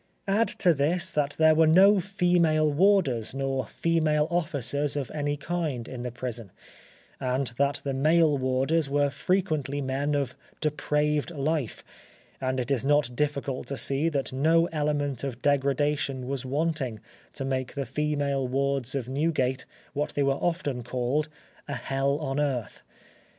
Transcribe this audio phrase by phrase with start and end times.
[0.27, 5.87] Add to this that there were no female warders nor female officers of any kind
[5.87, 6.49] in the prison,
[7.19, 11.83] and that the male warders were frequently men of depraved life,
[12.41, 16.99] and it is not difficult to see that no element of degradation was wanting
[17.33, 22.81] to make the female wards of Newgate what they were often called—a hell on earth.